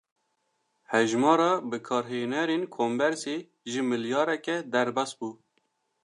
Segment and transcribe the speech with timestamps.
[0.91, 3.35] Hejmara bikarhênerên kombersê,
[3.71, 5.27] ji milyareke derbas bû